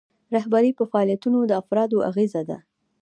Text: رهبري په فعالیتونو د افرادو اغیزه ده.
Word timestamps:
رهبري 0.35 0.71
په 0.79 0.83
فعالیتونو 0.91 1.39
د 1.45 1.51
افرادو 1.61 1.97
اغیزه 2.09 2.41
ده. 2.49 2.57